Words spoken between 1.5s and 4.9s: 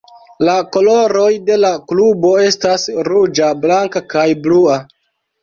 la klubo estas ruĝa, blanka, kaj blua.